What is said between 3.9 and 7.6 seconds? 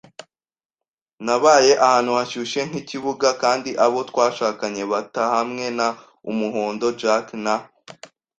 twashakanye bata hamwe na Umuhondo Jack, na